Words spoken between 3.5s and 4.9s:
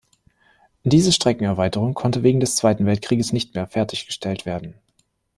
mehr fertiggestellt werden.